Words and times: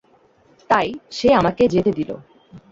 তাই, 0.69 0.87
সে 1.11 1.27
আমাকে 1.33 1.63
যেতে 1.67 1.91
দিলো। 1.91 2.15